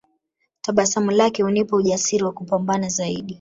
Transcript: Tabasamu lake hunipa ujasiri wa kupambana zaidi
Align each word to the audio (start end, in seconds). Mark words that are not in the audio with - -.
Tabasamu 0.61 1.11
lake 1.11 1.43
hunipa 1.43 1.75
ujasiri 1.75 2.23
wa 2.23 2.31
kupambana 2.31 2.89
zaidi 2.89 3.29